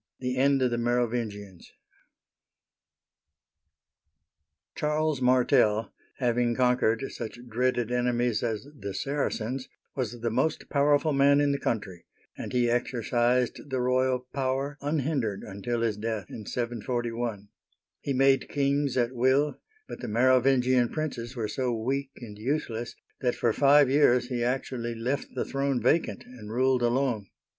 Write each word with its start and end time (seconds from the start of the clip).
THE 0.19 0.35
END 0.35 0.63
OF 0.63 0.71
THE 0.71 0.79
MEROVINGIANS 0.79 1.71
CHARLES 4.73 5.21
MARTEL, 5.21 5.91
having 6.17 6.55
conquered 6.55 7.03
such 7.11 7.37
dreaded 7.47 7.91
enemies 7.91 8.41
as 8.41 8.65
the 8.75 8.95
Saracens, 8.95 9.69
was 9.95 10.21
the 10.21 10.31
most 10.31 10.71
powerful 10.71 11.13
man 11.13 11.39
in 11.39 11.51
the 11.51 11.59
country, 11.59 12.07
and 12.35 12.51
he 12.51 12.67
exercised 12.67 13.69
the 13.69 13.79
royal 13.79 14.21
power 14.33 14.75
un 14.81 14.97
hindered 15.01 15.43
until 15.43 15.81
his 15.81 15.97
death 15.97 16.25
in 16.31 16.47
741. 16.47 17.49
He 17.99 18.13
made 18.13 18.49
kings 18.49 18.97
at 18.97 19.13
will, 19.13 19.59
but 19.87 19.99
the 19.99 20.07
Merovingian 20.07 20.89
princes 20.89 21.35
were 21.35 21.47
so 21.47 21.71
weak 21.79 22.09
and 22.17 22.39
useless 22.39 22.95
that 23.19 23.35
for 23.35 23.53
five 23.53 23.87
years 23.87 24.29
he 24.29 24.43
actually 24.43 24.95
left 24.95 25.35
the 25.35 25.45
throne 25.45 25.79
vacant 25.79 26.23
and 26.25 26.51
ruled 26.51 26.81
alone. 26.81 27.27